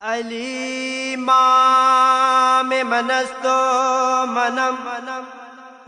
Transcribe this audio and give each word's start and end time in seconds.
علی 0.00 1.16
مام 1.16 2.82
منستو 2.82 4.26
منم 4.26 4.76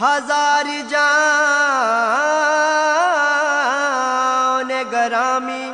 ہزار 0.00 0.66
جان 0.88 1.08
گرامی 4.92 5.64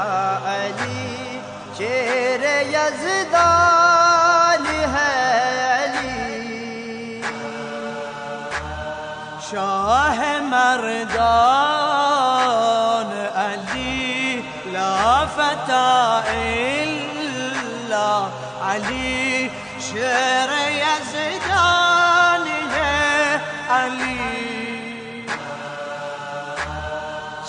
علی 0.49 1.39
شیر 1.77 2.43
یزدان 2.73 4.67
ہے 4.93 5.15
علی 5.69 7.21
شاہ 9.49 10.19
مردان 10.49 11.49
علی 13.45 14.41
لا 14.67 15.25
فتح 15.35 16.29
اللہ 16.35 18.21
علی 18.63 19.49
شیر 19.83 20.60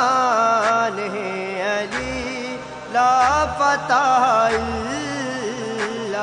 ہے 1.13 1.35
علی 1.65 2.57
لا 2.93 3.45
فتح 3.59 4.25
اللہ 4.57 6.17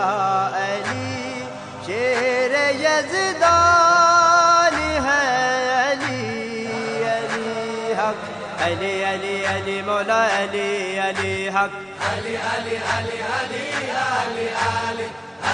علی 0.64 1.46
شیر 1.86 2.56
یزدان 2.82 4.76
ہے 5.08 5.24
علی 5.78 6.28
علی 7.14 7.94
حق 8.02 8.22
علی 8.68 8.94
علی 9.14 9.36
علی 9.56 9.78
مولا 9.86 10.22
علی 10.38 10.70
علی 11.08 11.34
حق 11.56 11.74
علی 12.12 12.36
علی 12.52 12.76
علی 12.98 13.18
علی 13.32 13.64
علی 14.04 14.48
علی 14.68 15.00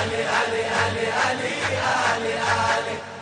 علی 0.01 0.21
علی 0.41 0.63
علی 0.81 1.07
علی 1.23 2.33
علی 2.33 3.12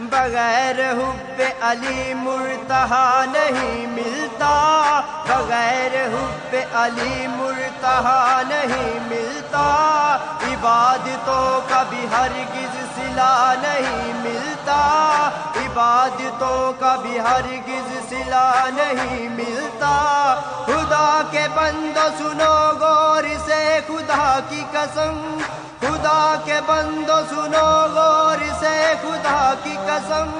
بغیر 0.00 0.92
حب 0.92 1.42
علی 1.60 2.14
مرتہا 2.14 3.24
نہیں 3.32 3.86
ملتا۔ 3.86 5.00
بغیر 5.28 6.06
حب 6.06 6.56
علی 6.72 7.26
مرتہا 7.26 8.42
نہیں 8.48 8.98
ملتا۔ 9.08 10.18
عبادتوں 10.42 11.60
کا 11.68 11.82
بھی 11.90 12.06
ہرگز 12.12 12.76
سلا 12.94 13.54
نہیں 13.62 14.12
ملتا۔ 14.14 15.30
عبادتوں 15.56 16.72
کا 16.80 16.96
بھی 17.02 17.18
ہرگز 17.18 18.10
سلا 18.10 18.68
نہیں 18.74 19.28
ملتا۔ 19.28 20.40
خدا 20.66 21.22
کے 21.30 21.46
بندہ 21.54 22.08
سنو 22.18 22.72
گور 22.80 23.24
سے، 23.46 23.80
خدا 23.88 24.40
کی 24.48 24.64
قسم۔ 24.72 25.38
خدا 25.80 26.20
کے 26.44 26.60
بندو 26.66 27.18
سنو 27.30 27.68
غور 27.94 28.42
سے 28.60 28.76
خدا 29.02 29.52
کی 29.64 29.76
قسم 29.86 30.30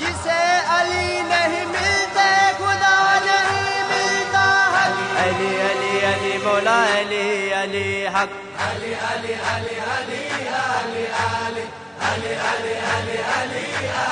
جسے 0.00 0.40
علی 0.76 1.20
نہیں 1.30 1.64
ملتے 1.72 2.28
خدا 2.58 2.98
نہیں 3.24 3.82
ملتا 3.90 4.44
حق 4.74 5.00
علی 5.22 5.50
علی 5.68 6.04
علی 6.10 6.36
مولا 6.44 6.78
علی 6.98 7.52
علی 7.62 8.06
حق 8.16 8.36
علی 8.66 8.92
علی 9.08 9.34
علی 9.54 9.78
علی 9.94 10.20
علی 10.34 11.06
علی 11.22 11.64
علی 12.10 12.34
علی 12.50 12.76
علی 12.90 13.16
علی 13.38 13.64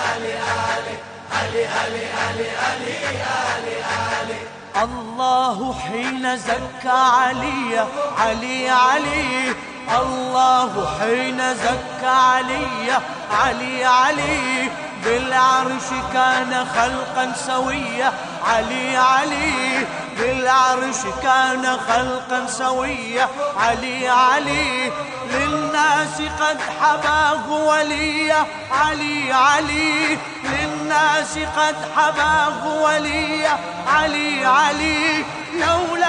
علی 0.07 0.35
علی 0.55 1.67
علی 1.83 2.05
علی 2.25 2.49
علی 2.65 2.97
علی 3.43 3.79
علی 3.93 4.41
الله 4.83 5.75
حين 5.85 6.37
زكى 6.37 6.89
علي 6.89 7.87
علي 8.19 8.69
علي 8.71 9.55
الله 9.93 10.89
حين 11.01 11.55
زكى 11.55 12.07
علي 12.07 12.99
علي 13.31 13.85
علي 13.85 14.71
بالعرش 15.05 15.89
كان 16.13 16.67
خلقا 16.77 17.33
سويا. 17.47 18.13
علي 18.47 18.97
علي 18.97 19.87
بالعرش 20.19 21.03
كان 21.23 21.79
خلقا 21.89 22.47
سويا. 22.47 23.29
علي 23.61 24.09
علي 24.09 24.93
للناس 25.31 26.17
قد 26.41 26.59
حباه 26.81 27.51
وليا. 27.51 28.47
علي 28.71 29.33
علي 29.33 30.19
للناس 30.45 31.39
قد 31.57 31.77
حباه 31.97 32.67
وليا. 32.67 33.59
علي 33.89 34.47
علي 34.47 35.25
لولاكما 35.55 36.04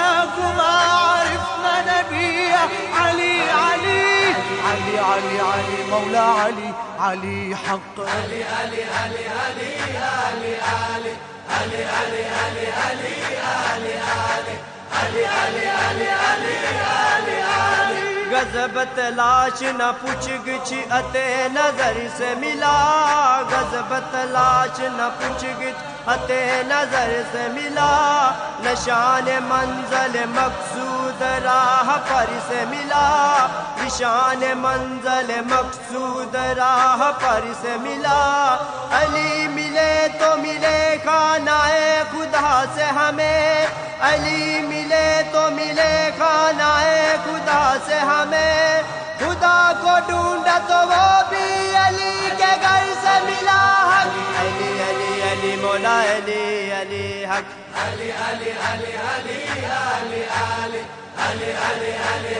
علي 5.15 5.15
علي 5.15 5.39
علي 5.41 5.83
مولى 5.91 6.17
علي 6.17 6.73
علي 6.99 7.55
حق 7.55 7.99
गजबत 18.31 18.99
लाश 19.15 19.59
न 19.79 19.91
पुछ 20.01 20.27
गिछ 20.45 20.69
अते 20.97 21.23
नजर 21.55 21.97
से 22.17 22.29
मिला 22.41 22.75
गजबत 23.53 24.15
लाश 24.35 24.79
न 24.99 25.09
पुछ 25.19 25.43
गिछ 25.59 26.07
अते 26.13 26.39
नजर 26.71 27.11
से 27.33 27.47
मिला 27.57 27.91
निशान 28.63 29.29
मंजल 29.51 30.15
मकसूद 30.37 30.84
راہ 31.22 31.96
پر 32.08 32.24
سے 32.48 32.64
ملا، 32.68 33.46
نشان 33.80 34.44
منزل 34.56 35.40
مقصود 35.50 36.34
راہ 36.34 37.12
پر 37.20 37.40
سے 37.60 37.76
ملا۔ 37.80 38.56
علی 38.92 39.48
ملے 39.48 40.08
تو 40.18 40.36
ملے 40.36 40.96
خانہ 41.02 41.68
خدا 42.12 42.64
سے 42.74 42.84
ہمیں۔ 42.84 43.66
علی 44.00 44.60
ملے 44.62 45.22
تو 45.32 45.50
ملے 45.50 46.10
خانہ 46.16 46.82
خدا 47.24 47.76
سے 47.86 47.94
ہمیں۔ 47.94 48.82
خدا 49.18 49.72
کو 49.82 49.98
ڈھونڈا 50.06 50.58
تو 50.68 50.88
وہ 50.88 51.22
بھی 51.28 51.76
علی 51.76 52.30
کے 52.36 52.54
گھر 52.62 52.84
سے 53.02 53.20
ملا۔ 53.24 53.88
علی 54.02 54.82
علی 54.88 55.22
علی، 55.32 55.56
مولا، 55.56 56.02
علی 56.02 56.72
علی، 56.80 57.24
حق۔ 57.24 57.66
علی 57.84 58.10
علی 58.10 58.50
علی 58.50 59.05
علی 61.26 61.52
علی 61.52 62.36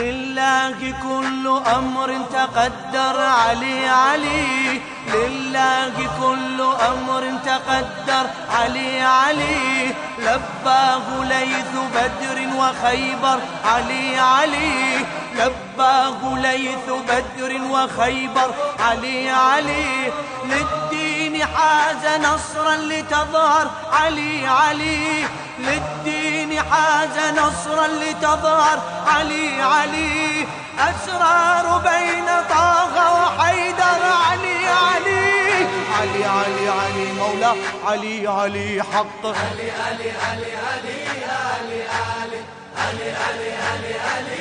لله 0.00 0.94
كل 1.02 1.44
أمر 1.76 2.10
تقدر 2.32 3.20
علي 3.20 3.88
علي 3.88 4.80
لله 5.14 5.94
كل 6.20 6.60
أمر 6.92 7.22
تقدر 7.44 8.26
علي 8.50 9.02
علي 9.02 9.94
لباه 10.18 11.24
ليث 11.24 11.72
بدر 11.94 12.38
وخيبر 12.58 13.38
علي 13.64 14.18
علي 14.18 15.04
لباه 15.34 16.38
ليث 16.38 16.86
بدر 17.08 17.60
وخيبر 17.70 18.50
علي 18.80 19.30
علي 19.30 20.12
للدين 20.44 21.15
حاز 21.44 22.20
نصرا 22.20 22.76
لتظهر 22.76 23.70
علي 23.92 24.46
علي 24.46 25.24
للدين 25.58 26.62
حاز 26.62 27.18
نصرا 27.32 27.86
لتظهر 27.86 28.82
علي 29.06 29.62
علي 29.62 30.46
أسرار 30.78 31.78
بين 31.78 32.26
طه 32.48 33.12
وحيدر 33.12 34.02
علي 34.30 34.66
علي 34.68 35.66
علي 35.98 36.24
علي 36.24 36.68
علي 36.68 37.12
مولى 37.12 37.52
علي 37.86 38.28
علي 38.28 38.82
حق 38.82 39.26
علي 39.26 39.70
علي 39.70 40.10
علي 40.10 40.50
علي 40.66 41.06
علي 41.16 41.82
علي 41.98 42.40
علي 42.76 43.12
علي 43.24 43.52
علي 43.52 43.54
علي 43.66 43.94
علي 44.06 44.40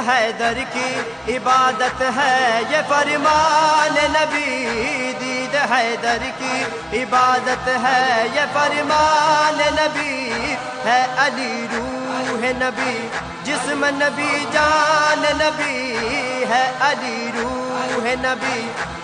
حیدر 0.07 0.57
کی، 0.73 1.35
عبادت 1.35 2.01
ہے 2.17 2.61
یہ 2.71 2.81
فرمان 2.89 3.97
نبی، 4.13 5.13
دید 5.19 5.55
حیدر 5.71 6.23
کی، 6.39 6.63
عبادت 7.01 7.67
ہے 7.83 8.27
یہ 8.35 8.53
فرمان 8.53 9.61
نبی، 9.75 10.55
ہے 10.85 10.99
علی 11.17 11.65
روح 11.73 12.45
نبی، 12.59 12.97
جسم 13.43 13.85
نبی، 13.97 14.45
جان 14.53 15.23
نبی، 15.41 15.95
ہے 16.49 16.65
علی 16.81 17.31
روح 17.35 18.13
نبی، 18.21 18.61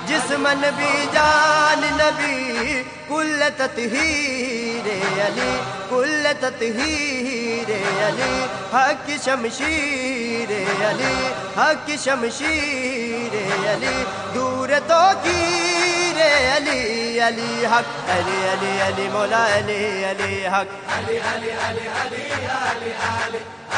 جسم 0.08 0.48
نبی، 0.62 0.94
جان 1.14 1.86
نبی، 2.00 2.82
کل 3.08 3.44
تطہیر 3.58 4.90
علی، 5.26 5.52
کل 5.90 6.28
تطہیر 6.40 7.31
ليالي 7.72 8.48
هك 8.74 9.22
شمشيري 9.26 10.68
يلي 10.82 11.98
شمشير 12.06 13.34
يا 13.34 13.74
يلي 13.74 14.06
دور 14.36 14.80
توكيري 14.80 16.20
يا 16.20 17.28
يلي 17.28 17.68
هك 17.68 17.86
علي 18.10 18.50
علي 18.50 18.82
علي 18.82 19.10
مولا 19.10 19.38
علي 19.38 20.06
علي 20.06 20.48
هك 20.48 20.68
علي 20.98 21.20
علي 21.20 21.52
علي 21.52 21.90
علي 22.00 22.32
علي 22.42 22.94
علي 22.94 23.22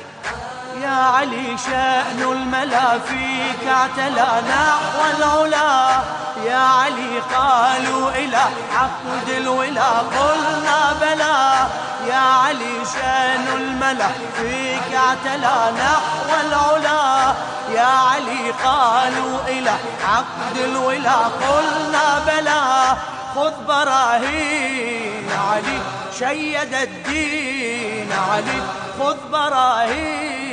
يا 0.90 0.96
علي 0.96 1.58
شأن 1.58 2.22
الملا 2.32 3.00
فيك 3.00 3.68
اعتلى 3.68 4.30
نحو 4.50 5.00
العلا. 5.18 6.02
يا 6.46 6.58
علي 6.58 7.22
قالوا 7.36 8.10
إلى 8.10 8.44
عقد 8.76 9.30
الولا 9.38 9.90
قلنا 10.18 10.80
بلى. 11.02 11.68
يا 12.08 12.24
علي 12.44 12.76
شأن 12.94 13.46
الملا 13.56 14.08
فيك 14.38 14.96
اعتلى 14.96 15.58
نحو 15.84 16.30
العلا. 16.48 17.34
يا 17.76 17.92
علي 18.10 18.52
قالوا 18.66 19.38
إلى 19.48 19.74
عقد 20.10 20.58
الولا 20.58 21.18
قلنا 21.46 22.08
بلى. 22.28 22.98
خذ 23.36 23.54
براهين 23.68 25.28
علي 25.52 25.80
شيد 26.20 26.74
الدين 26.74 28.10
علي 28.32 28.62
خذ 29.00 29.18
براهين. 29.32 30.49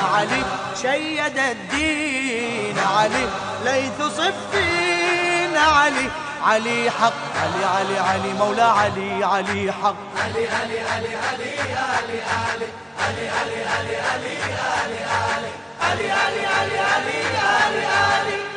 علي 0.00 0.42
شيد 0.82 1.38
الدين 1.38 2.78
علي 2.78 3.26
ليث 3.64 4.02
صفين 4.16 5.56
علي 5.56 6.08
علي 6.46 6.90
حق 6.90 7.12
علي 7.42 7.64
علي 7.64 7.98
علي 7.98 8.32
مولى 8.32 8.62
علي 8.62 9.24
علي 9.24 9.72
حق 9.72 9.96
علي 10.24 10.48
علي 10.48 10.80
علي 10.80 11.16
علي 11.16 11.54
علي 11.74 12.20
علي 12.20 12.20
علي 12.30 13.28
علي 13.30 13.64
علي 13.64 13.96
علي 13.96 15.04
علي 15.06 15.50
علي 15.82 16.12
علي 16.12 16.46
علي 16.46 16.78
علي 16.78 17.86
علي 17.86 18.50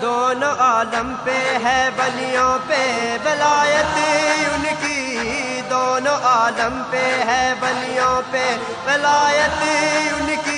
دونوں 0.00 0.54
عالم 0.64 1.12
پہ 1.24 1.38
ہے 1.62 1.78
بلیوں 1.96 2.58
پہ 2.66 2.82
بلایت 3.22 3.96
ان 3.98 4.66
کی 4.82 5.60
دونوں 5.70 6.16
عالم 6.32 6.80
پہ 6.90 7.06
ہے 7.30 7.42
بلیوں 7.60 8.20
پہ 8.32 8.46
بلایت 8.84 9.62
ان 9.62 10.34
کی 10.44 10.57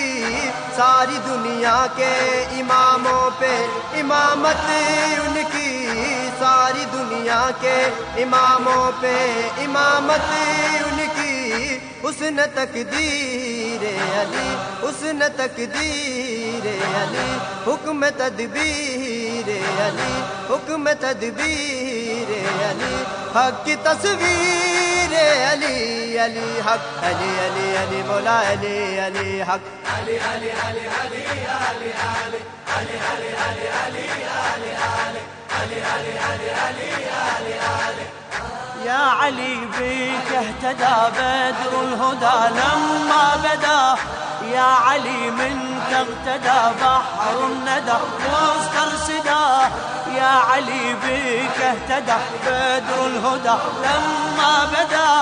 ساری 0.81 1.19
دنیا 1.27 1.87
کے 1.97 2.13
اماموں 2.59 3.31
پہ 3.39 3.49
امامت، 4.01 4.69
ان 5.25 5.35
کی 5.53 6.05
ساری 6.39 6.85
دنیا 6.93 7.41
کے 7.61 7.75
اماموں 8.23 8.91
پہ 9.01 9.13
امامت، 9.65 10.31
ان 10.79 11.01
کی 11.17 11.79
اس 12.03 12.15
حسن 12.15 12.41
تقدیر 12.55 13.85
علی 14.21 14.49
اس 14.83 14.89
حسن 14.89 15.21
تقدیر 15.37 16.67
علی، 17.03 17.29
حکم 17.67 18.05
تدبیر 18.17 19.51
علی، 19.87 20.13
حکم 20.51 20.89
تدبیر 21.01 22.33
علی، 22.71 22.95
حق 23.35 23.65
کی 23.65 23.77
تصویر 23.83 24.70
علي 25.21 25.45
علي 25.45 26.21
علي 26.21 26.63
حق 26.63 26.81
علي 27.03 27.31
علي 27.45 27.79
علي 27.79 28.03
مولا 28.03 28.31
علي 28.31 29.01
علي 29.01 29.45
حق 29.45 29.61
علي 29.97 30.21
علي 30.21 30.51
علي 30.51 30.85
علي 30.99 31.25
علي 31.37 31.93
علي 31.93 31.93
علي 32.01 32.41
علي 32.73 32.95
علي 34.47 34.73
علي 34.95 35.83
علي 35.91 36.21
علي 36.21 36.51
علي 36.61 37.05
علي 37.29 37.55
علي 37.61 38.07
يا 38.87 39.03
علي 39.21 39.57
بك 39.57 40.33
اهتدى 40.35 40.97
بدر 41.17 41.83
الهدى 41.83 42.55
لما 42.61 43.37
بدا 43.45 43.97
يا 44.53 44.71
علي 44.87 45.31
منك 45.31 45.93
اغتدى 45.93 46.61
بحر 46.81 47.47
الندى 47.47 47.93
يا 50.21 50.35
علي 50.51 50.95
بك 51.03 51.59
اهتدى 51.73 52.17
بدر 52.45 53.07
الهدى. 53.07 53.57
لما 53.85 54.55
بدا 54.73 55.13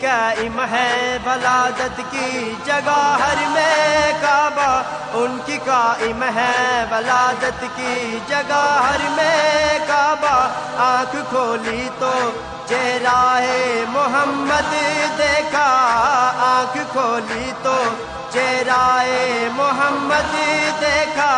قائم 0.00 0.60
ہے 0.70 1.18
بلادت 1.24 2.00
کی 2.10 2.54
جگہ 2.64 3.16
ہر 3.22 3.40
میں 3.48 4.12
کعبہ 4.20 4.82
ان 5.14 5.38
کی 5.46 5.58
قائم 5.64 6.22
ہے 6.36 6.84
بلادت 6.88 7.64
کی 7.76 8.18
جگہ 8.28 8.62
ہر 8.86 9.08
میں 9.10 9.78
کعبہ 9.86 10.36
آنکھ 10.78 11.16
کھولی 11.28 11.88
تو 11.98 12.12
چہرہ 12.68 13.40
محمد 13.88 14.72
دیکھا۔ 15.18 15.68
آنکھ 16.38 16.78
کھولی 16.92 17.50
تو 17.62 17.76
چہرہ 18.30 19.02
محمد 19.54 20.34
دیکھا۔ 20.80 21.32